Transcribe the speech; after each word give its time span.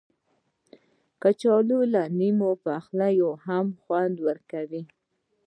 کچالو 1.21 1.79
له 1.93 2.03
نیم 2.19 2.39
پخلي 2.63 3.15
هم 3.45 3.67
خوند 3.81 4.15
ورکوي 4.27 4.81